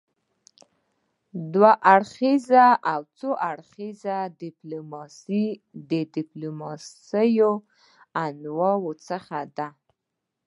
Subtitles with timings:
[1.53, 5.45] دوه اړخیزه او څو اړخیزه ډيپلوماسي
[5.89, 7.61] د ډيپلوماسي د
[8.25, 9.69] انواعو څخه دي.